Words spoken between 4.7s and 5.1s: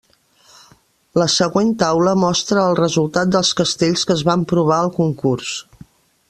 al